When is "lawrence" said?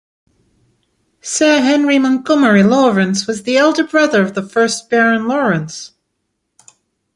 2.63-3.27, 5.27-5.91